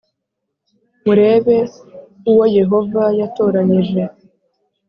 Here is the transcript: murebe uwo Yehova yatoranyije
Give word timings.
murebe 1.03 1.57
uwo 2.31 2.43
Yehova 2.57 3.03
yatoranyije 3.19 4.01